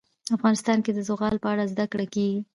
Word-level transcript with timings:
افغانستان 0.35 0.77
کې 0.85 0.91
د 0.93 0.99
زغال 1.09 1.35
په 1.41 1.47
اړه 1.53 1.65
زده 1.71 1.85
کړه 1.91 2.05
کېږي. 2.13 2.39